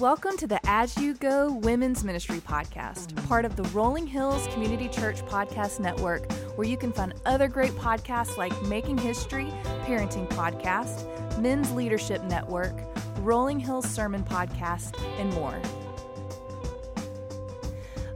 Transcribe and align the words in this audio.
Welcome 0.00 0.36
to 0.36 0.46
the 0.46 0.60
As 0.68 0.98
You 0.98 1.14
Go 1.14 1.50
Women's 1.50 2.04
Ministry 2.04 2.36
Podcast, 2.40 3.16
part 3.26 3.46
of 3.46 3.56
the 3.56 3.62
Rolling 3.62 4.06
Hills 4.06 4.46
Community 4.48 4.90
Church 4.90 5.22
Podcast 5.22 5.80
Network, 5.80 6.30
where 6.58 6.66
you 6.66 6.76
can 6.76 6.92
find 6.92 7.14
other 7.24 7.48
great 7.48 7.70
podcasts 7.70 8.36
like 8.36 8.52
Making 8.64 8.98
History, 8.98 9.46
Parenting 9.86 10.28
Podcast, 10.28 11.40
Men's 11.40 11.72
Leadership 11.72 12.22
Network, 12.24 12.78
Rolling 13.20 13.58
Hills 13.58 13.88
Sermon 13.88 14.22
Podcast, 14.22 15.02
and 15.18 15.32
more. 15.32 15.58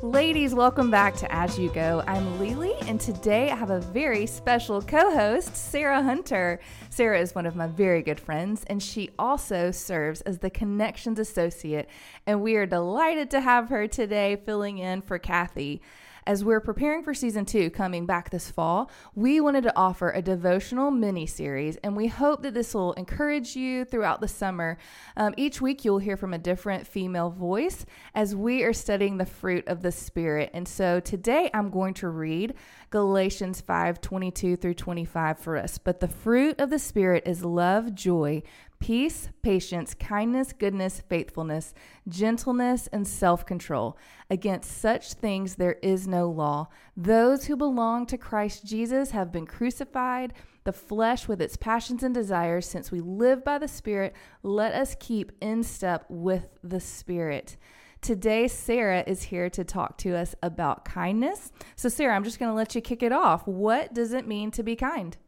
Ladies, 0.03 0.55
welcome 0.55 0.91
back 0.91 1.15
to 1.17 1.31
As 1.31 1.59
You 1.59 1.69
Go. 1.69 2.03
I'm 2.07 2.41
Lele, 2.41 2.75
and 2.87 2.99
today 2.99 3.51
I 3.51 3.55
have 3.55 3.69
a 3.69 3.81
very 3.81 4.25
special 4.25 4.81
co 4.81 5.15
host, 5.15 5.55
Sarah 5.55 6.03
Hunter. 6.03 6.59
Sarah 6.89 7.21
is 7.21 7.35
one 7.35 7.45
of 7.45 7.55
my 7.55 7.67
very 7.67 8.01
good 8.01 8.19
friends, 8.19 8.65
and 8.69 8.83
she 8.83 9.11
also 9.19 9.71
serves 9.71 10.23
as 10.23 10.39
the 10.39 10.49
Connections 10.49 11.19
Associate. 11.19 11.87
And 12.27 12.41
we 12.41 12.57
are 12.57 12.65
delighted 12.65 13.31
to 13.33 13.43
have 13.43 13.69
her 13.69 13.87
today 13.87 14.41
filling 14.47 14.79
in 14.79 15.03
for 15.03 15.19
Kathy. 15.19 15.83
As 16.31 16.45
we're 16.45 16.61
preparing 16.61 17.03
for 17.03 17.13
season 17.13 17.45
two 17.45 17.71
coming 17.71 18.07
back 18.07 18.31
this 18.31 18.53
fall, 18.53 18.89
we 19.17 19.41
wanted 19.41 19.65
to 19.65 19.77
offer 19.77 20.13
a 20.13 20.23
devotional 20.23 20.93
mini 20.93 21.27
series, 21.27 21.77
and 21.79 21.97
we 21.97 22.07
hope 22.07 22.43
that 22.43 22.55
this 22.55 22.73
will 22.73 22.93
encourage 22.93 23.57
you 23.57 23.85
throughout 23.85 24.21
the 24.21 24.29
summer. 24.29 24.79
Um, 25.17 25.35
each 25.37 25.61
week, 25.61 25.85
you'll 25.85 25.99
hear 25.99 26.17
from 26.17 26.33
a 26.33 26.39
different 26.39 26.87
female 26.87 27.31
voice 27.31 27.85
as 28.15 28.37
we 28.37 28.63
are 28.63 28.73
studying 28.73 29.17
the 29.17 29.27
fruit 29.27 29.67
of 29.67 29.83
the 29.83 29.91
Spirit. 29.91 30.51
And 30.55 30.69
so 30.69 31.01
today, 31.01 31.51
I'm 31.53 31.69
going 31.69 31.95
to 31.95 32.09
read 32.09 32.55
Galatians 32.91 33.61
5 33.61 34.01
22 34.01 34.55
through 34.55 34.75
25 34.75 35.37
for 35.37 35.57
us. 35.57 35.79
But 35.79 35.99
the 35.99 36.07
fruit 36.07 36.61
of 36.61 36.71
the 36.71 36.79
Spirit 36.79 37.25
is 37.27 37.45
love, 37.45 37.93
joy, 37.93 38.45
peace, 38.81 39.29
patience, 39.43 39.95
kindness, 39.95 40.53
goodness, 40.53 41.03
faithfulness, 41.09 41.75
gentleness, 42.09 42.89
and 42.89 43.07
self 43.07 43.47
control. 43.47 43.97
Against 44.31 44.81
such 44.81 45.13
things 45.13 45.55
there 45.55 45.77
is 45.83 46.09
no 46.09 46.29
law. 46.29 46.69
Those 46.97 47.45
who 47.45 47.57
belong 47.57 48.07
to 48.07 48.19
Christ 48.19 48.65
Jesus 48.67 49.11
have 49.11 49.31
been 49.31 49.47
crucified, 49.47 50.33
the 50.65 50.73
flesh 50.73 51.29
with 51.29 51.41
its 51.41 51.57
passions 51.57 52.03
and 52.03 52.15
desires. 52.15 52.67
Since 52.67 52.91
we 52.91 53.01
live 53.01 53.45
by 53.45 53.59
the 53.59 53.69
Spirit, 53.69 54.15
let 54.43 54.73
us 54.73 54.97
keep 54.99 55.31
in 55.41 55.63
step 55.63 56.07
with 56.09 56.49
the 56.65 56.81
Spirit. 56.81 57.57
Today, 58.01 58.49
Sarah 58.49 59.05
is 59.07 59.25
here 59.25 59.51
to 59.51 59.63
talk 59.63 59.99
to 59.99 60.17
us 60.17 60.35
about 60.43 60.87
kindness. 60.87 61.53
So, 61.77 61.91
Sarah, 61.91 62.17
I'm 62.17 62.25
just 62.25 62.39
going 62.39 62.51
to 62.51 62.57
let 62.57 62.75
you 62.75 62.81
kick 62.81 63.03
it 63.03 63.13
off. 63.13 63.47
What 63.47 63.93
does 63.93 64.15
it 64.15 64.27
mean 64.27 64.51
to 64.53 64.63
be 64.63 64.75
kind? 64.75 65.19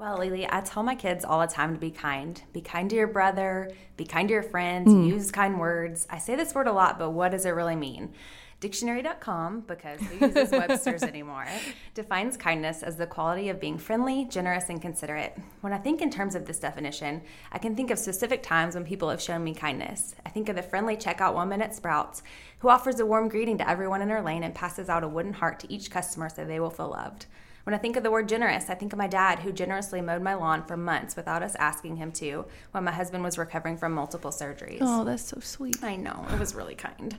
Well, 0.00 0.16
Lele, 0.16 0.46
I 0.48 0.62
tell 0.62 0.82
my 0.82 0.94
kids 0.94 1.26
all 1.26 1.40
the 1.40 1.46
time 1.46 1.74
to 1.74 1.78
be 1.78 1.90
kind. 1.90 2.42
Be 2.54 2.62
kind 2.62 2.88
to 2.88 2.96
your 2.96 3.06
brother, 3.06 3.70
be 3.98 4.06
kind 4.06 4.28
to 4.28 4.32
your 4.32 4.42
friends, 4.42 4.88
mm. 4.88 5.06
use 5.06 5.30
kind 5.30 5.60
words. 5.60 6.06
I 6.08 6.16
say 6.16 6.36
this 6.36 6.54
word 6.54 6.68
a 6.68 6.72
lot, 6.72 6.98
but 6.98 7.10
what 7.10 7.32
does 7.32 7.44
it 7.44 7.50
really 7.50 7.76
mean? 7.76 8.14
Dictionary.com, 8.60 9.60
because 9.66 10.00
who 10.00 10.26
uses 10.26 10.52
Webster's 10.52 11.02
anymore, 11.02 11.46
defines 11.92 12.38
kindness 12.38 12.82
as 12.82 12.96
the 12.96 13.06
quality 13.06 13.50
of 13.50 13.60
being 13.60 13.76
friendly, 13.76 14.24
generous, 14.24 14.70
and 14.70 14.80
considerate. 14.80 15.36
When 15.60 15.74
I 15.74 15.78
think 15.78 16.00
in 16.00 16.10
terms 16.10 16.34
of 16.34 16.46
this 16.46 16.60
definition, 16.60 17.20
I 17.52 17.58
can 17.58 17.76
think 17.76 17.90
of 17.90 17.98
specific 17.98 18.42
times 18.42 18.76
when 18.76 18.86
people 18.86 19.10
have 19.10 19.20
shown 19.20 19.44
me 19.44 19.52
kindness. 19.52 20.14
I 20.24 20.30
think 20.30 20.48
of 20.48 20.56
the 20.56 20.62
friendly 20.62 20.96
checkout 20.96 21.34
woman 21.34 21.60
at 21.60 21.74
Sprouts 21.74 22.22
who 22.60 22.70
offers 22.70 23.00
a 23.00 23.06
warm 23.06 23.28
greeting 23.28 23.58
to 23.58 23.68
everyone 23.68 24.00
in 24.00 24.08
her 24.08 24.22
lane 24.22 24.44
and 24.44 24.54
passes 24.54 24.88
out 24.88 25.04
a 25.04 25.08
wooden 25.08 25.34
heart 25.34 25.60
to 25.60 25.70
each 25.70 25.90
customer 25.90 26.30
so 26.30 26.46
they 26.46 26.58
will 26.58 26.70
feel 26.70 26.88
loved. 26.88 27.26
When 27.64 27.74
I 27.74 27.78
think 27.78 27.96
of 27.96 28.02
the 28.02 28.10
word 28.10 28.28
generous, 28.28 28.70
I 28.70 28.74
think 28.74 28.92
of 28.92 28.98
my 28.98 29.06
dad 29.06 29.40
who 29.40 29.52
generously 29.52 30.00
mowed 30.00 30.22
my 30.22 30.34
lawn 30.34 30.64
for 30.64 30.76
months 30.76 31.16
without 31.16 31.42
us 31.42 31.54
asking 31.56 31.96
him 31.96 32.10
to 32.12 32.46
when 32.72 32.84
my 32.84 32.92
husband 32.92 33.22
was 33.22 33.36
recovering 33.38 33.76
from 33.76 33.92
multiple 33.92 34.30
surgeries. 34.30 34.78
Oh, 34.80 35.04
that's 35.04 35.24
so 35.24 35.40
sweet. 35.40 35.82
I 35.82 35.96
know, 35.96 36.26
it 36.32 36.38
was 36.38 36.54
really 36.54 36.74
kind. 36.74 37.18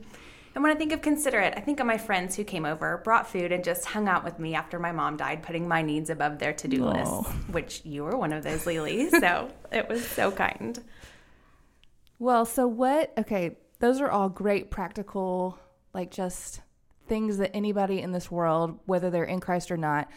And 0.54 0.64
when 0.64 0.74
I 0.74 0.76
think 0.76 0.92
of 0.92 1.02
considerate, 1.02 1.54
I 1.56 1.62
think 1.62 1.80
of 1.80 1.86
my 1.86 1.98
friends 1.98 2.36
who 2.36 2.44
came 2.44 2.66
over, 2.66 2.98
brought 3.06 3.26
food, 3.26 3.54
and 3.54 3.64
just 3.64 3.86
hung 3.86 4.10
out 4.10 4.26
with 4.26 4.38
me 4.38 4.54
after 4.54 4.80
my 4.80 4.92
mom 4.92 5.16
died, 5.16 5.44
putting 5.44 5.66
my 5.66 5.82
needs 5.82 6.10
above 6.10 6.40
their 6.40 6.52
to 6.54 6.68
do 6.68 6.84
list, 6.84 7.30
which 7.52 7.86
you 7.86 8.04
were 8.04 8.18
one 8.18 8.34
of 8.34 8.44
those, 8.44 8.66
Lele. 8.66 9.10
So 9.12 9.50
it 9.72 9.88
was 9.88 10.06
so 10.06 10.30
kind. 10.30 10.78
Well, 12.20 12.46
so 12.46 12.68
what? 12.68 13.14
Okay, 13.18 13.58
those 13.80 14.02
are 14.02 14.10
all 14.12 14.28
great 14.28 14.70
practical, 14.70 15.58
like 15.94 16.12
just 16.12 16.60
things 17.12 17.40
that 17.40 17.54
anybody 17.54 18.00
in 18.00 18.14
this 18.14 18.32
world, 18.32 18.80
whether 18.86 19.10
they're 19.10 19.26
in 19.26 19.42
Christ 19.42 19.70
or 19.70 19.76
not, 19.76 20.10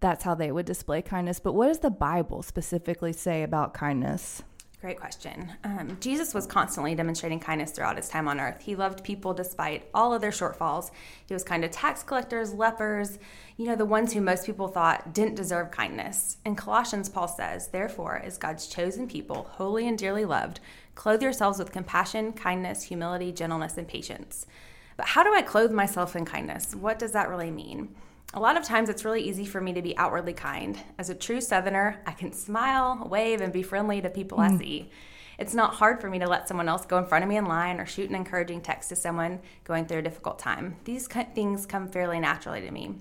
that's 0.00 0.24
how 0.24 0.34
they 0.34 0.50
would 0.50 0.66
display 0.66 1.00
kindness. 1.00 1.38
But 1.38 1.52
what 1.52 1.68
does 1.68 1.78
the 1.78 1.88
Bible 1.88 2.42
specifically 2.42 3.12
say 3.12 3.44
about 3.44 3.74
kindness? 3.74 4.42
Great 4.80 4.98
question. 4.98 5.52
Um, 5.62 5.96
Jesus 6.00 6.34
was 6.34 6.48
constantly 6.48 6.96
demonstrating 6.96 7.38
kindness 7.38 7.70
throughout 7.70 7.96
his 7.96 8.08
time 8.08 8.26
on 8.26 8.40
earth. 8.40 8.60
He 8.60 8.74
loved 8.74 9.04
people 9.04 9.32
despite 9.32 9.88
all 9.94 10.12
of 10.12 10.20
their 10.20 10.32
shortfalls. 10.32 10.90
He 11.26 11.32
was 11.32 11.44
kind 11.44 11.62
to 11.62 11.68
tax 11.68 12.02
collectors, 12.02 12.52
lepers, 12.52 13.20
you 13.56 13.66
know, 13.66 13.76
the 13.76 13.84
ones 13.84 14.12
who 14.12 14.20
most 14.20 14.44
people 14.44 14.66
thought 14.66 15.14
didn't 15.14 15.36
deserve 15.36 15.70
kindness. 15.70 16.38
In 16.44 16.56
Colossians, 16.56 17.08
Paul 17.08 17.28
says, 17.28 17.68
Therefore, 17.68 18.16
as 18.16 18.36
God's 18.36 18.66
chosen 18.66 19.06
people, 19.06 19.46
holy 19.52 19.86
and 19.86 19.96
dearly 19.96 20.24
loved, 20.24 20.58
clothe 20.96 21.22
yourselves 21.22 21.60
with 21.60 21.70
compassion, 21.70 22.32
kindness, 22.32 22.82
humility, 22.82 23.30
gentleness, 23.30 23.78
and 23.78 23.86
patience. 23.86 24.44
But 24.96 25.06
how 25.06 25.22
do 25.22 25.34
I 25.34 25.42
clothe 25.42 25.72
myself 25.72 26.16
in 26.16 26.24
kindness? 26.24 26.74
What 26.74 26.98
does 26.98 27.12
that 27.12 27.28
really 27.28 27.50
mean? 27.50 27.94
A 28.34 28.40
lot 28.40 28.56
of 28.56 28.64
times 28.64 28.88
it's 28.88 29.04
really 29.04 29.22
easy 29.22 29.44
for 29.44 29.60
me 29.60 29.72
to 29.74 29.82
be 29.82 29.96
outwardly 29.98 30.32
kind. 30.32 30.78
As 30.98 31.10
a 31.10 31.14
true 31.14 31.40
Southerner, 31.40 32.00
I 32.06 32.12
can 32.12 32.32
smile, 32.32 33.06
wave, 33.10 33.40
and 33.40 33.52
be 33.52 33.62
friendly 33.62 34.00
to 34.00 34.08
people 34.08 34.38
mm. 34.38 34.50
I 34.50 34.58
see. 34.58 34.90
It's 35.38 35.54
not 35.54 35.74
hard 35.74 36.00
for 36.00 36.08
me 36.08 36.18
to 36.18 36.28
let 36.28 36.48
someone 36.48 36.68
else 36.68 36.86
go 36.86 36.98
in 36.98 37.06
front 37.06 37.24
of 37.24 37.28
me 37.28 37.36
in 37.36 37.46
line 37.46 37.80
or 37.80 37.86
shoot 37.86 38.08
an 38.08 38.16
encouraging 38.16 38.60
text 38.60 38.88
to 38.90 38.96
someone 38.96 39.40
going 39.64 39.86
through 39.86 39.98
a 39.98 40.02
difficult 40.02 40.38
time. 40.38 40.76
These 40.84 41.08
things 41.08 41.66
come 41.66 41.88
fairly 41.88 42.20
naturally 42.20 42.60
to 42.60 42.70
me. 42.70 42.94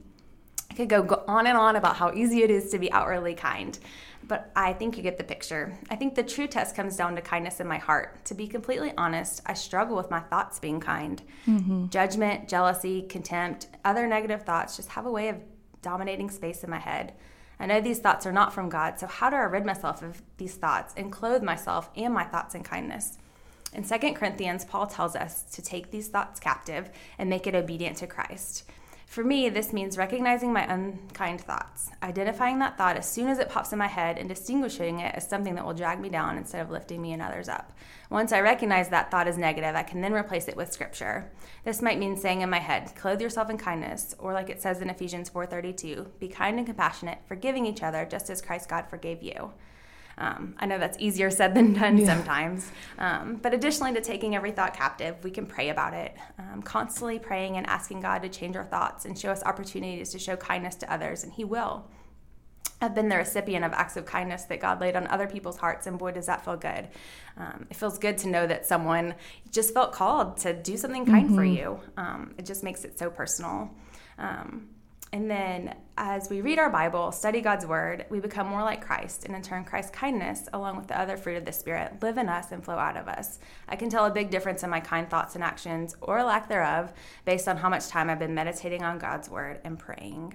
I 0.72 0.74
could 0.74 0.90
go 0.90 1.24
on 1.28 1.46
and 1.46 1.58
on 1.58 1.76
about 1.76 1.98
how 1.98 2.12
easy 2.14 2.42
it 2.42 2.50
is 2.50 2.72
to 2.72 2.80
be 2.80 2.92
outwardly 2.92 3.36
kind 3.36 3.78
but 4.32 4.50
I 4.56 4.72
think 4.72 4.96
you 4.96 5.04
get 5.04 5.18
the 5.18 5.26
picture. 5.26 5.78
I 5.90 5.98
think 5.98 6.16
the 6.16 6.24
true 6.24 6.48
test 6.48 6.74
comes 6.74 6.96
down 6.96 7.16
to 7.16 7.22
kindness 7.22 7.60
in 7.60 7.68
my 7.68 7.78
heart. 7.78 8.24
To 8.26 8.34
be 8.34 8.48
completely 8.48 8.94
honest, 8.98 9.42
I 9.46 9.54
struggle 9.54 9.98
with 9.98 10.10
my 10.10 10.22
thoughts 10.22 10.58
being 10.58 10.80
kind. 10.80 11.22
Mm-hmm. 11.46 11.88
Judgment, 11.88 12.48
jealousy, 12.48 13.02
contempt, 13.02 13.68
other 13.84 14.08
negative 14.08 14.44
thoughts 14.44 14.78
just 14.78 14.88
have 14.90 15.06
a 15.06 15.12
way 15.12 15.28
of 15.28 15.36
dominating 15.82 16.30
space 16.30 16.64
in 16.64 16.70
my 16.70 16.80
head. 16.80 17.14
I 17.60 17.66
know 17.66 17.82
these 17.82 18.00
thoughts 18.00 18.26
are 18.26 18.32
not 18.32 18.54
from 18.54 18.70
God, 18.70 19.00
so 19.00 19.06
how 19.06 19.30
do 19.30 19.36
I 19.36 19.42
rid 19.42 19.66
myself 19.66 20.02
of 20.02 20.22
these 20.38 20.56
thoughts 20.56 20.94
and 20.96 21.12
clothe 21.12 21.44
myself 21.44 21.90
and 21.98 22.14
my 22.14 22.24
thoughts 22.24 22.56
in 22.56 22.64
kindness? 22.64 23.18
In 23.74 23.84
2 23.84 24.14
Corinthians, 24.14 24.64
Paul 24.64 24.88
tells 24.88 25.16
us 25.16 25.44
to 25.52 25.62
take 25.62 25.92
these 25.92 26.08
thoughts 26.08 26.40
captive 26.40 26.90
and 27.18 27.30
make 27.30 27.48
it 27.48 27.56
obedient 27.56 27.98
to 27.98 28.08
Christ. 28.08 28.64
For 29.12 29.26
me, 29.26 29.50
this 29.50 29.74
means 29.74 29.98
recognizing 29.98 30.54
my 30.54 30.64
unkind 30.74 31.42
thoughts, 31.42 31.90
identifying 32.02 32.60
that 32.60 32.78
thought 32.78 32.96
as 32.96 33.12
soon 33.12 33.28
as 33.28 33.40
it 33.40 33.50
pops 33.50 33.74
in 33.74 33.78
my 33.78 33.88
head, 33.88 34.18
and 34.18 34.30
distinguishing 34.30 35.02
it 35.02 35.14
as 35.14 35.28
something 35.28 35.56
that 35.56 35.66
will 35.66 35.74
drag 35.74 36.00
me 36.00 36.08
down 36.08 36.38
instead 36.38 36.62
of 36.62 36.72
lifting 36.72 37.02
me 37.02 37.12
and 37.12 37.22
others 37.22 37.50
up. 37.50 37.74
Once 38.10 38.32
I 38.32 38.40
recognize 38.40 38.88
that 38.88 39.12
thought 39.12 39.28
is 39.28 39.38
negative, 39.38 39.76
I 39.76 39.84
can 39.84 40.00
then 40.00 40.14
replace 40.14 40.48
it 40.48 40.56
with 40.56 40.72
scripture. 40.72 41.30
This 41.66 41.82
might 41.82 42.00
mean 42.00 42.16
saying 42.16 42.40
in 42.40 42.50
my 42.50 42.60
head, 42.60 42.96
"Clothe 42.96 43.20
yourself 43.20 43.50
in 43.50 43.58
kindness," 43.58 44.16
or 44.18 44.32
like 44.32 44.50
it 44.50 44.62
says 44.62 44.80
in 44.80 44.90
Ephesians 44.90 45.30
4:32, 45.30 46.14
"Be 46.18 46.30
kind 46.30 46.58
and 46.58 46.66
compassionate, 46.66 47.20
forgiving 47.26 47.66
each 47.66 47.84
other, 47.84 48.06
just 48.06 48.30
as 48.30 48.42
Christ 48.42 48.70
God 48.70 48.86
forgave 48.88 49.22
you." 49.22 49.52
Um, 50.22 50.54
I 50.60 50.68
know 50.68 50.78
that's 50.78 50.98
easier 51.00 51.32
said 51.32 51.56
than 51.56 51.74
done 51.74 51.98
yeah. 51.98 52.06
sometimes. 52.06 52.72
Um, 53.00 53.40
but 53.42 53.56
additionally 53.56 53.94
to 53.94 54.02
taking 54.02 54.36
every 54.36 54.52
thought 54.52 54.76
captive, 54.76 55.16
we 55.24 55.32
can 55.32 55.48
pray 55.48 55.70
about 55.70 55.96
it, 55.96 56.16
um, 56.38 56.62
constantly 56.62 57.18
praying 57.18 57.58
and 57.58 57.66
asking 57.66 58.02
God 58.02 58.22
to 58.22 58.30
change 58.30 58.56
our 58.56 58.64
thoughts 58.64 59.06
and 59.06 59.18
show 59.18 59.32
us 59.32 59.42
opportunities 59.44 60.12
to 60.12 60.20
show 60.20 60.36
kindness 60.36 60.76
to 60.76 60.94
others, 60.94 61.24
and 61.24 61.34
He 61.34 61.44
will. 61.44 61.88
I've 62.84 62.96
been 62.96 63.10
the 63.10 63.18
recipient 63.18 63.66
of 63.66 63.74
acts 63.74 63.98
of 63.98 64.06
kindness 64.06 64.44
that 64.46 64.60
God 64.60 64.80
laid 64.80 64.96
on 64.96 65.08
other 65.08 65.28
people's 65.28 65.58
hearts, 65.58 65.88
and 65.88 65.98
boy, 65.98 66.12
does 66.12 66.28
that 66.28 66.46
feel 66.46 66.58
good. 66.58 66.90
Um, 67.38 67.68
it 67.70 67.76
feels 67.76 67.98
good 67.98 68.20
to 68.20 68.28
know 68.28 68.46
that 68.46 68.68
someone 68.68 69.16
just 69.50 69.74
felt 69.74 69.92
called 69.92 70.38
to 70.38 70.54
do 70.54 70.78
something 70.78 71.06
kind 71.06 71.28
mm-hmm. 71.28 71.36
for 71.36 71.44
you. 71.44 71.80
Um, 71.98 72.36
it 72.38 72.46
just 72.46 72.64
makes 72.64 72.84
it 72.84 72.98
so 73.00 73.10
personal. 73.10 73.72
Um, 74.20 74.70
and 75.14 75.30
then 75.30 75.76
as 75.98 76.30
we 76.30 76.42
read 76.42 76.58
our 76.58 76.70
Bible, 76.70 77.12
study 77.12 77.42
God's 77.42 77.66
word, 77.66 78.06
we 78.10 78.20
become 78.20 78.48
more 78.48 78.64
like 78.64 78.86
Christ. 78.86 79.26
And 79.26 79.36
in 79.36 79.42
turn, 79.42 79.66
Christ's 79.66 79.92
kindness, 79.92 80.48
along 80.54 80.78
with 80.78 80.88
the 80.88 80.98
other 81.00 81.18
fruit 81.18 81.36
of 81.36 81.44
the 81.44 81.52
Spirit, 81.52 82.02
live 82.02 82.18
in 82.18 82.30
us 82.30 82.52
and 82.52 82.64
flow 82.64 82.78
out 82.78 82.96
of 82.96 83.10
us. 83.10 83.40
I 83.68 83.76
can 83.76 83.90
tell 83.90 84.06
a 84.06 84.12
big 84.12 84.30
difference 84.30 84.64
in 84.64 84.70
my 84.70 84.80
kind 84.80 85.10
thoughts 85.10 85.36
and 85.36 85.44
actions, 85.44 85.96
or 86.00 86.24
lack 86.24 86.48
thereof, 86.48 86.94
based 87.26 87.48
on 87.48 87.58
how 87.58 87.68
much 87.70 87.90
time 87.90 88.10
I've 88.10 88.20
been 88.20 88.34
meditating 88.34 88.84
on 88.84 89.00
God's 89.00 89.30
word 89.30 89.60
and 89.66 89.78
praying. 89.78 90.34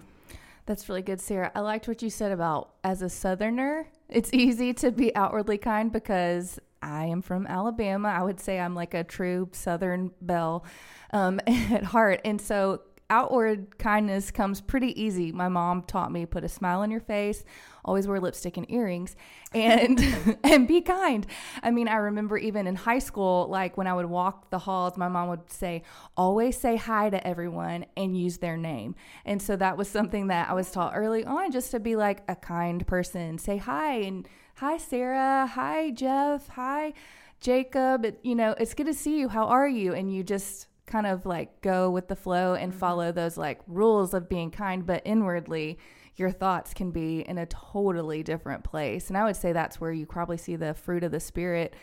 That's 0.67 0.89
really 0.89 1.03
good, 1.03 1.21
Sarah. 1.21 1.53
I 1.55 1.61
liked 1.61 1.89
what 1.89 2.03
you 2.03 2.11
said 2.11 2.33
about 2.33 2.75
as 2.85 3.01
a 3.01 3.09
Southerner, 3.09 3.89
it's 4.09 4.31
easy 4.33 4.73
to 4.75 4.91
be 4.91 5.15
outwardly 5.15 5.59
kind 5.59 5.91
because 5.91 6.59
I 6.83 7.07
am 7.07 7.23
from 7.23 7.47
Alabama. 7.47 8.09
I 8.09 8.23
would 8.23 8.41
say 8.41 8.61
I'm 8.61 8.75
like 8.75 8.95
a 8.95 9.05
true 9.05 9.49
Southern 9.53 10.13
belle 10.21 10.65
um, 11.13 11.41
at 11.47 11.85
heart. 11.85 12.21
And 12.25 12.41
so 12.41 12.83
outward 13.09 13.79
kindness 13.79 14.31
comes 14.31 14.61
pretty 14.61 15.01
easy. 15.01 15.31
My 15.33 15.49
mom 15.49 15.83
taught 15.83 16.11
me 16.11 16.27
put 16.27 16.45
a 16.45 16.49
smile 16.49 16.81
on 16.81 16.91
your 16.91 17.01
face, 17.01 17.45
always 17.85 18.09
wear 18.09 18.21
lipstick 18.21 18.57
and 18.57 18.71
earrings, 18.71 19.17
and 19.55 20.01
and 20.45 20.67
be 20.67 20.81
kind. 20.81 21.27
I 21.63 21.71
mean, 21.71 21.89
I 21.89 21.97
remember 21.97 22.37
even 22.37 22.67
in 22.67 22.75
high 22.75 22.99
school, 22.99 23.47
like 23.49 23.77
when 23.77 23.87
I 23.87 23.95
would 23.95 24.07
walk 24.07 24.51
the 24.51 24.59
halls, 24.59 24.97
my 24.97 25.09
mom 25.09 25.29
would 25.29 25.51
say, 25.51 25.83
"Always 26.17 26.59
say 26.59 26.77
hi 26.77 27.11
to 27.11 27.27
everyone 27.27 27.87
and 27.97 28.19
use 28.19 28.39
their 28.39 28.57
name." 28.57 28.95
And 29.25 29.41
so 29.41 29.57
that 29.57 29.77
was 29.77 29.89
something 29.89 30.29
that 30.29 30.49
I 30.51 30.55
was 30.55 30.71
taught 30.71 30.93
early 30.97 31.25
on, 31.25 31.53
just 31.53 31.71
to 31.73 31.81
be 31.81 31.97
like 31.97 32.23
a 32.29 32.37
kind 32.37 32.87
person, 32.87 33.39
say 33.39 33.57
hi 33.57 33.95
and 33.99 34.29
hi 34.57 34.79
Sarah, 34.79 35.47
hi 35.47 35.91
Jeff, 35.91 36.49
hi 36.49 36.93
Jacob. 37.41 38.05
It, 38.05 38.19
you 38.23 38.35
know, 38.35 38.55
it's 38.59 38.75
good 38.75 38.87
to 38.87 38.95
see 38.95 39.19
you. 39.19 39.29
How 39.29 39.47
are 39.47 39.69
you? 39.69 39.93
And 39.95 40.13
you 40.13 40.23
just 40.25 40.67
kind 40.87 41.07
of 41.07 41.27
like 41.27 41.61
go 41.61 41.91
with 41.91 42.09
the 42.09 42.17
flow 42.17 42.55
and 42.55 42.73
mm-hmm. 42.73 42.79
follow 42.79 43.13
those 43.13 43.37
like 43.37 43.61
rules 43.67 44.15
of 44.15 44.29
being 44.29 44.51
kind, 44.51 44.87
but 44.87 45.03
inwardly, 45.05 45.79
your 46.17 46.31
thoughts 46.31 46.73
can 46.73 46.91
be 46.91 47.21
in 47.21 47.39
a 47.39 47.47
totally 47.47 48.23
different 48.23 48.65
place. 48.65 49.09
And 49.09 49.19
I 49.19 49.25
would 49.25 49.37
say 49.37 49.53
that's 49.53 49.81
where 49.81 49.93
you 49.93 50.07
probably 50.07 50.39
see 50.39 50.57
the 50.57 50.75
fruit 50.75 51.05
of 51.05 51.13
the 51.13 51.21
Spirit. 51.21 51.75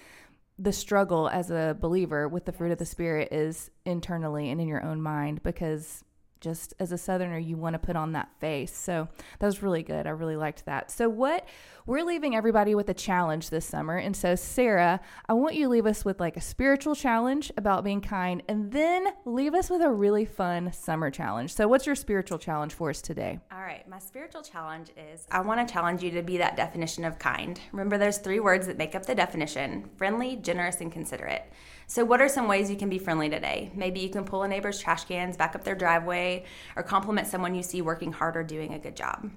The 0.57 0.73
struggle 0.73 1.29
as 1.29 1.51
a 1.51 1.77
believer 1.79 2.27
with 2.27 2.45
the 2.45 2.51
fruit 2.51 2.71
of 2.71 2.77
the 2.77 2.85
Spirit 2.85 3.31
is 3.31 3.69
internally 3.85 4.49
and 4.49 4.59
in 4.59 4.67
your 4.67 4.83
own 4.83 5.01
mind 5.01 5.43
because 5.43 6.03
just 6.43 6.73
as 6.79 6.91
a 6.91 6.97
southerner 6.97 7.39
you 7.39 7.55
want 7.55 7.73
to 7.73 7.79
put 7.79 7.95
on 7.95 8.11
that 8.11 8.29
face. 8.39 8.75
So 8.75 9.07
that 9.39 9.45
was 9.45 9.63
really 9.63 9.81
good. 9.81 10.05
I 10.05 10.11
really 10.11 10.35
liked 10.35 10.65
that. 10.65 10.91
So 10.91 11.09
what 11.09 11.47
we're 11.85 12.03
leaving 12.03 12.35
everybody 12.35 12.75
with 12.75 12.89
a 12.89 12.93
challenge 12.93 13.49
this 13.49 13.65
summer. 13.65 13.97
And 13.97 14.15
so 14.15 14.35
sarah 14.35 14.99
i 15.27 15.33
want 15.33 15.55
you 15.55 15.65
to 15.65 15.69
leave 15.69 15.85
us 15.85 16.05
with 16.05 16.19
like 16.19 16.37
a 16.37 16.41
spiritual 16.41 16.95
challenge 16.95 17.51
about 17.57 17.83
being 17.83 18.01
kind 18.01 18.43
and 18.47 18.71
then 18.71 19.07
leave 19.25 19.53
us 19.53 19.69
with 19.69 19.81
a 19.81 19.91
really 19.91 20.25
fun 20.25 20.71
summer 20.73 21.09
challenge. 21.09 21.53
So 21.53 21.67
what's 21.67 21.85
your 21.85 21.95
spiritual 21.95 22.37
challenge 22.37 22.73
for 22.73 22.89
us 22.89 23.01
today? 23.01 23.39
All 23.51 23.61
right. 23.61 23.87
My 23.87 23.99
spiritual 23.99 24.41
challenge 24.41 24.89
is 24.97 25.25
i 25.31 25.39
want 25.39 25.65
to 25.65 25.73
challenge 25.73 26.03
you 26.03 26.11
to 26.11 26.21
be 26.21 26.37
that 26.37 26.57
definition 26.57 27.05
of 27.05 27.17
kind. 27.17 27.59
Remember 27.71 27.97
there's 27.97 28.17
three 28.17 28.39
words 28.41 28.67
that 28.67 28.77
make 28.77 28.95
up 28.95 29.05
the 29.05 29.15
definition 29.15 29.89
friendly 29.95 30.35
generous 30.35 30.81
and 30.81 30.91
considerate. 30.91 31.43
So, 31.87 32.03
what 32.03 32.21
are 32.21 32.29
some 32.29 32.47
ways 32.47 32.71
you 32.71 32.75
can 32.75 32.89
be 32.89 32.97
friendly 32.97 33.29
today? 33.29 33.71
Maybe 33.75 33.99
you 33.99 34.09
can 34.09 34.23
pull 34.23 34.43
a 34.43 34.47
neighbor's 34.47 34.79
trash 34.79 35.05
cans 35.05 35.37
back 35.37 35.53
up 35.53 35.63
their 35.63 35.75
driveway 35.75 36.32
or 36.75 36.83
compliment 36.83 37.27
someone 37.27 37.55
you 37.55 37.63
see 37.63 37.81
working 37.81 38.11
hard 38.13 38.35
or 38.35 38.43
doing 38.43 38.73
a 38.73 38.79
good 38.79 38.95
job. 38.95 39.29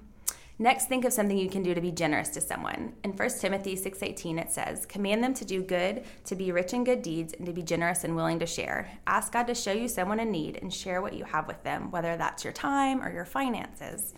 Next, 0.59 0.87
think 0.87 1.05
of 1.05 1.13
something 1.13 1.37
you 1.37 1.51
can 1.51 1.61
do 1.61 1.75
to 1.75 1.81
be 1.81 1.91
generous 1.91 2.29
to 2.29 2.41
someone. 2.41 2.93
In 3.03 3.13
1 3.13 3.39
Timothy 3.39 3.75
6:18 3.75 4.39
it 4.39 4.51
says, 4.51 4.87
"Command 4.87 5.23
them 5.23 5.35
to 5.35 5.45
do 5.45 5.61
good, 5.61 6.03
to 6.25 6.35
be 6.35 6.51
rich 6.51 6.73
in 6.73 6.83
good 6.83 7.03
deeds, 7.03 7.33
and 7.33 7.45
to 7.45 7.53
be 7.53 7.61
generous 7.61 8.03
and 8.03 8.15
willing 8.15 8.39
to 8.39 8.47
share. 8.47 8.89
Ask 9.05 9.33
God 9.33 9.45
to 9.47 9.53
show 9.53 9.71
you 9.71 9.87
someone 9.87 10.19
in 10.19 10.31
need 10.31 10.57
and 10.59 10.73
share 10.73 10.99
what 10.99 11.13
you 11.13 11.25
have 11.25 11.47
with 11.47 11.61
them, 11.61 11.91
whether 11.91 12.17
that's 12.17 12.43
your 12.43 12.53
time 12.53 13.03
or 13.03 13.13
your 13.13 13.25
finances." 13.25 14.15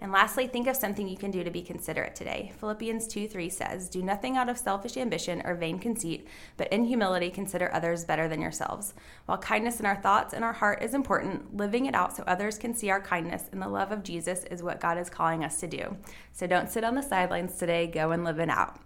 And 0.00 0.12
lastly, 0.12 0.46
think 0.46 0.66
of 0.66 0.76
something 0.76 1.06
you 1.06 1.16
can 1.16 1.30
do 1.30 1.44
to 1.44 1.50
be 1.50 1.60
considerate 1.60 2.14
today. 2.14 2.52
Philippians 2.58 3.06
2 3.06 3.28
3 3.28 3.48
says, 3.50 3.88
Do 3.88 4.02
nothing 4.02 4.36
out 4.36 4.48
of 4.48 4.56
selfish 4.56 4.96
ambition 4.96 5.42
or 5.44 5.54
vain 5.54 5.78
conceit, 5.78 6.26
but 6.56 6.72
in 6.72 6.84
humility 6.84 7.30
consider 7.30 7.72
others 7.72 8.04
better 8.04 8.26
than 8.26 8.40
yourselves. 8.40 8.94
While 9.26 9.38
kindness 9.38 9.78
in 9.78 9.86
our 9.86 9.96
thoughts 9.96 10.32
and 10.32 10.42
our 10.42 10.54
heart 10.54 10.82
is 10.82 10.94
important, 10.94 11.56
living 11.56 11.86
it 11.86 11.94
out 11.94 12.16
so 12.16 12.24
others 12.26 12.56
can 12.56 12.74
see 12.74 12.90
our 12.90 13.00
kindness 13.00 13.44
and 13.52 13.60
the 13.60 13.68
love 13.68 13.92
of 13.92 14.02
Jesus 14.02 14.44
is 14.44 14.62
what 14.62 14.80
God 14.80 14.96
is 14.96 15.10
calling 15.10 15.44
us 15.44 15.60
to 15.60 15.66
do. 15.66 15.96
So 16.32 16.46
don't 16.46 16.70
sit 16.70 16.84
on 16.84 16.94
the 16.94 17.02
sidelines 17.02 17.56
today, 17.58 17.86
go 17.86 18.10
and 18.12 18.24
live 18.24 18.38
it 18.38 18.48
out. 18.48 18.80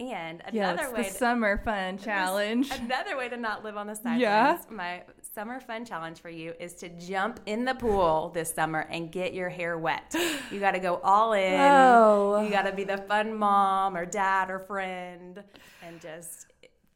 And 0.00 0.42
another 0.46 0.82
yeah, 0.82 0.92
way 0.92 1.02
the 1.02 1.08
to, 1.08 1.14
summer 1.14 1.58
fun 1.64 1.98
challenge. 1.98 2.70
Another 2.70 3.16
way 3.16 3.28
to 3.28 3.36
not 3.36 3.64
live 3.64 3.76
on 3.76 3.88
the 3.88 3.96
sidelines. 3.96 4.20
Yeah. 4.20 4.58
My 4.70 5.02
summer 5.34 5.60
fun 5.60 5.84
challenge 5.84 6.20
for 6.20 6.30
you 6.30 6.54
is 6.60 6.74
to 6.76 6.88
jump 6.88 7.40
in 7.46 7.64
the 7.64 7.74
pool 7.74 8.30
this 8.32 8.54
summer 8.54 8.86
and 8.90 9.10
get 9.10 9.34
your 9.34 9.48
hair 9.48 9.76
wet. 9.78 10.14
You 10.50 10.60
got 10.60 10.72
to 10.72 10.78
go 10.78 10.98
all 11.04 11.34
in. 11.34 11.60
Oh. 11.60 12.42
You 12.42 12.50
got 12.50 12.62
to 12.62 12.72
be 12.72 12.84
the 12.84 12.96
fun 12.96 13.34
mom 13.34 13.96
or 13.96 14.06
dad 14.06 14.50
or 14.50 14.58
friend 14.58 15.42
and 15.82 16.00
just 16.00 16.46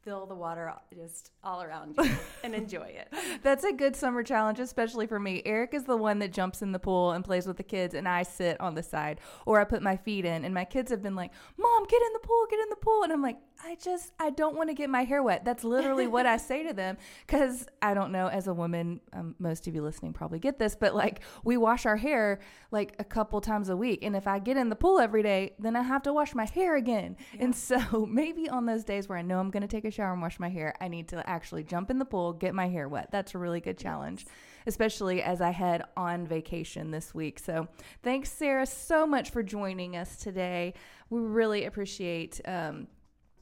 fill 0.03 0.25
the 0.25 0.35
water 0.35 0.73
just 0.93 1.31
all 1.43 1.61
around 1.61 1.95
you 1.97 2.09
and 2.43 2.53
enjoy 2.53 2.83
it. 2.83 3.11
That's 3.41 3.63
a 3.63 3.71
good 3.71 3.95
summer 3.95 4.23
challenge, 4.23 4.59
especially 4.59 5.07
for 5.07 5.19
me. 5.19 5.41
Eric 5.45 5.73
is 5.73 5.83
the 5.85 5.97
one 5.97 6.19
that 6.19 6.31
jumps 6.31 6.61
in 6.61 6.71
the 6.71 6.79
pool 6.79 7.11
and 7.11 7.23
plays 7.23 7.47
with 7.47 7.57
the 7.57 7.63
kids, 7.63 7.93
and 7.93 8.07
I 8.07 8.23
sit 8.23 8.59
on 8.59 8.75
the 8.75 8.83
side 8.83 9.19
or 9.45 9.59
I 9.59 9.63
put 9.63 9.81
my 9.81 9.97
feet 9.97 10.25
in. 10.25 10.45
And 10.45 10.53
my 10.53 10.65
kids 10.65 10.91
have 10.91 11.01
been 11.01 11.15
like, 11.15 11.31
Mom, 11.57 11.85
get 11.87 12.01
in 12.01 12.13
the 12.13 12.19
pool, 12.19 12.45
get 12.49 12.59
in 12.59 12.69
the 12.69 12.75
pool. 12.75 13.03
And 13.03 13.13
I'm 13.13 13.21
like, 13.21 13.37
I 13.65 13.75
just, 13.75 14.11
I 14.19 14.29
don't 14.29 14.55
want 14.55 14.69
to 14.69 14.73
get 14.73 14.89
my 14.89 15.03
hair 15.03 15.23
wet. 15.23 15.45
That's 15.45 15.63
literally 15.63 16.07
what 16.07 16.25
I 16.25 16.37
say 16.37 16.63
to 16.63 16.73
them. 16.73 16.97
Cause 17.27 17.65
I 17.81 17.93
don't 17.93 18.11
know, 18.11 18.27
as 18.27 18.47
a 18.47 18.53
woman, 18.53 18.99
um, 19.13 19.35
most 19.39 19.67
of 19.67 19.75
you 19.75 19.81
listening 19.81 20.13
probably 20.13 20.39
get 20.39 20.59
this, 20.59 20.75
but 20.75 20.93
like 20.95 21.21
we 21.43 21.55
wash 21.55 21.85
our 21.85 21.95
hair 21.95 22.39
like 22.71 22.95
a 22.99 23.03
couple 23.03 23.39
times 23.39 23.69
a 23.69 23.77
week. 23.77 24.03
And 24.03 24.15
if 24.15 24.27
I 24.27 24.39
get 24.39 24.57
in 24.57 24.69
the 24.69 24.75
pool 24.75 24.99
every 24.99 25.23
day, 25.23 25.53
then 25.59 25.75
I 25.75 25.81
have 25.81 26.03
to 26.03 26.13
wash 26.13 26.35
my 26.35 26.45
hair 26.45 26.75
again. 26.75 27.15
Yeah. 27.33 27.45
And 27.45 27.55
so 27.55 28.05
maybe 28.09 28.49
on 28.49 28.65
those 28.65 28.83
days 28.83 29.07
where 29.07 29.17
I 29.17 29.21
know 29.21 29.39
I'm 29.39 29.51
going 29.51 29.61
to 29.61 29.67
take 29.67 29.85
a 29.85 29.91
shower 29.93 30.13
and 30.13 30.21
wash 30.21 30.39
my 30.39 30.49
hair, 30.49 30.75
I 30.81 30.87
need 30.87 31.07
to 31.09 31.27
actually 31.29 31.63
jump 31.63 31.89
in 31.89 31.99
the 31.99 32.05
pool, 32.05 32.33
get 32.33 32.53
my 32.53 32.67
hair 32.67 32.89
wet. 32.89 33.09
That's 33.11 33.35
a 33.35 33.37
really 33.37 33.61
good 33.61 33.77
challenge, 33.77 34.25
especially 34.67 35.21
as 35.21 35.41
I 35.41 35.51
head 35.51 35.83
on 35.95 36.27
vacation 36.27 36.91
this 36.91 37.13
week. 37.13 37.39
So 37.39 37.67
thanks, 38.01 38.31
Sarah, 38.31 38.65
so 38.65 39.05
much 39.05 39.31
for 39.31 39.43
joining 39.43 39.95
us 39.95 40.17
today. 40.17 40.73
We 41.09 41.21
really 41.21 41.65
appreciate. 41.65 42.41
Um, 42.45 42.87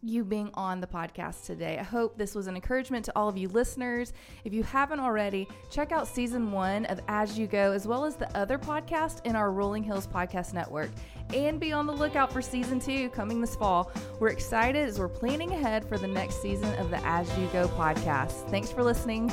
you 0.01 0.23
being 0.23 0.49
on 0.55 0.81
the 0.81 0.87
podcast 0.87 1.45
today. 1.45 1.77
I 1.77 1.83
hope 1.83 2.17
this 2.17 2.33
was 2.33 2.47
an 2.47 2.55
encouragement 2.55 3.05
to 3.05 3.13
all 3.15 3.29
of 3.29 3.37
you 3.37 3.47
listeners. 3.49 4.13
If 4.43 4.53
you 4.53 4.63
haven't 4.63 4.99
already, 4.99 5.47
check 5.69 5.91
out 5.91 6.07
season 6.07 6.51
one 6.51 6.85
of 6.85 6.99
As 7.07 7.37
You 7.37 7.47
Go, 7.47 7.71
as 7.71 7.87
well 7.87 8.05
as 8.05 8.15
the 8.15 8.35
other 8.37 8.57
podcast 8.57 9.25
in 9.25 9.35
our 9.35 9.51
Rolling 9.51 9.83
Hills 9.83 10.07
Podcast 10.07 10.53
Network. 10.53 10.89
And 11.33 11.59
be 11.59 11.71
on 11.71 11.85
the 11.85 11.93
lookout 11.93 12.33
for 12.33 12.41
season 12.41 12.79
two 12.79 13.09
coming 13.09 13.39
this 13.39 13.55
fall. 13.55 13.91
We're 14.19 14.29
excited 14.29 14.87
as 14.87 14.99
we're 14.99 15.07
planning 15.07 15.51
ahead 15.51 15.87
for 15.87 15.97
the 15.97 16.07
next 16.07 16.41
season 16.41 16.73
of 16.75 16.89
the 16.89 16.99
As 17.05 17.29
You 17.37 17.47
Go 17.53 17.67
podcast. 17.69 18.49
Thanks 18.49 18.71
for 18.71 18.83
listening. 18.83 19.31